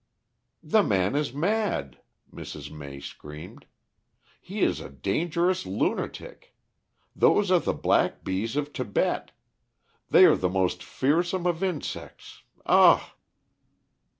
[0.63, 1.99] "The man is mad,"
[2.33, 2.71] Mrs.
[2.71, 3.67] May screamed.
[4.41, 6.55] "He is a dangerous lunatic.
[7.15, 9.29] Those are the black bees of Tibet.
[10.09, 12.41] They are the most fearsome of insects.
[12.65, 13.13] Ah!"